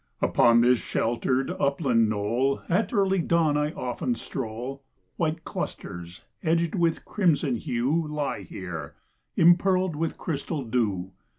Upon 0.19 0.61
this 0.61 0.79
sheltered, 0.79 1.51
upland 1.59 2.09
knoll, 2.09 2.63
At 2.69 2.91
early 2.91 3.19
dawn 3.19 3.55
I 3.55 3.71
often 3.73 4.15
stroll; 4.15 4.81
White 5.17 5.43
clusters 5.45 6.21
edged 6.41 6.73
with 6.73 7.05
crimson 7.05 7.55
hue 7.55 8.07
Lie 8.07 8.41
here, 8.41 8.95
impearled 9.37 9.95
with 9.95 10.17
crystal 10.17 10.63
dew. 10.63 11.11